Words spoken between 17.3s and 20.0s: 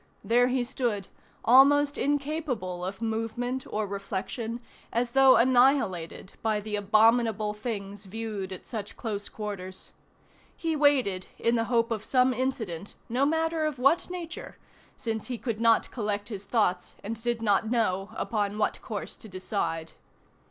not know upon what course to decide.